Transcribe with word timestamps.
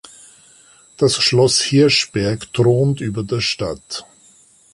Das 0.97 1.17
Schloss 1.21 1.61
Hirschberg 1.61 2.51
thront 2.55 3.01
über 3.01 3.21
der 3.21 3.39
Stadt. 3.39 4.03